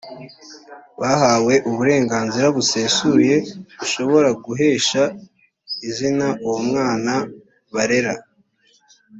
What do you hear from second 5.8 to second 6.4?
izina